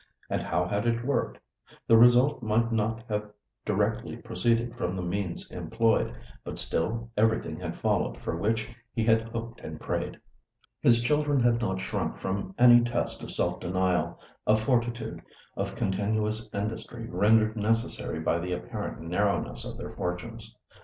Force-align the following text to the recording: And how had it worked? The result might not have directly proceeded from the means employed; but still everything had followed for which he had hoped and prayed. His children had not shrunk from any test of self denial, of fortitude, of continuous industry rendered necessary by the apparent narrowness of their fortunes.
And 0.31 0.41
how 0.41 0.65
had 0.67 0.87
it 0.87 1.05
worked? 1.05 1.37
The 1.85 1.95
result 1.95 2.41
might 2.41 2.71
not 2.71 3.03
have 3.07 3.29
directly 3.67 4.17
proceeded 4.17 4.75
from 4.75 4.95
the 4.95 5.03
means 5.03 5.51
employed; 5.51 6.15
but 6.43 6.57
still 6.57 7.11
everything 7.15 7.59
had 7.59 7.77
followed 7.77 8.17
for 8.17 8.35
which 8.35 8.67
he 8.95 9.03
had 9.03 9.21
hoped 9.21 9.59
and 9.61 9.79
prayed. 9.79 10.19
His 10.81 11.03
children 11.03 11.39
had 11.39 11.61
not 11.61 11.79
shrunk 11.79 12.17
from 12.17 12.55
any 12.57 12.81
test 12.83 13.21
of 13.21 13.29
self 13.31 13.59
denial, 13.59 14.19
of 14.47 14.59
fortitude, 14.59 15.21
of 15.55 15.75
continuous 15.75 16.49
industry 16.51 17.07
rendered 17.07 17.55
necessary 17.55 18.19
by 18.19 18.39
the 18.39 18.53
apparent 18.53 19.01
narrowness 19.01 19.63
of 19.65 19.77
their 19.77 19.91
fortunes. 19.91 20.55